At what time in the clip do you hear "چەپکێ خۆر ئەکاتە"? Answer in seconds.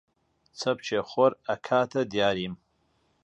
0.59-2.01